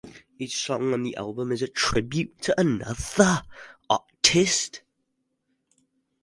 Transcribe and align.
Each 0.39 0.57
song 0.57 0.93
on 0.95 1.03
the 1.03 1.15
album 1.15 1.51
is 1.51 1.61
a 1.61 1.67
tribute 1.67 2.41
to 2.41 2.59
another 2.59 3.43
artist. 3.87 4.81